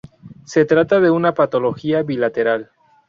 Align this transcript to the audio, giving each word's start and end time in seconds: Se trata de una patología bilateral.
Se 0.45 0.65
trata 0.65 0.99
de 0.99 1.11
una 1.11 1.35
patología 1.35 2.01
bilateral. 2.01 2.71